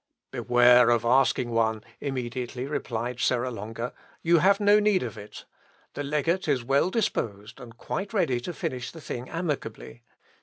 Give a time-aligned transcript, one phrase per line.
[0.31, 3.93] "Beware of asking one," immediately replied Serra Longa;
[4.23, 5.45] "you have no need of it.
[5.93, 10.01] The legate is well disposed, and quite ready to finish the thing amicably.